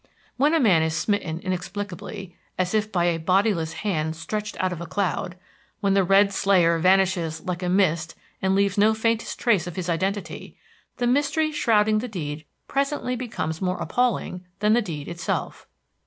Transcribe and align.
When 0.35 0.55
a 0.55 0.59
man 0.59 0.81
is 0.81 0.97
smitten 0.97 1.39
inexplicably, 1.41 2.35
as 2.57 2.73
if 2.73 2.91
by 2.91 3.05
a 3.05 3.19
bodiless 3.19 3.73
hand 3.85 4.15
stretched 4.15 4.57
out 4.59 4.73
of 4.73 4.81
a 4.81 4.87
cloud, 4.87 5.37
when 5.79 5.93
the 5.93 6.03
red 6.03 6.33
slayer 6.33 6.79
vanishes 6.79 7.41
like 7.41 7.61
a 7.61 7.69
mist 7.69 8.15
and 8.41 8.55
leaves 8.55 8.79
no 8.79 8.95
faintest 8.95 9.37
trace 9.39 9.67
of 9.67 9.75
his 9.75 9.89
identity, 9.89 10.57
the 10.97 11.05
mystery 11.05 11.51
shrouding 11.51 11.99
the 11.99 12.07
deed 12.07 12.45
presently 12.67 13.15
becomes 13.15 13.61
more 13.61 13.77
appalling 13.77 14.43
than 14.57 14.73
the 14.73 14.81
deed 14.81 15.07
itself. 15.07 15.67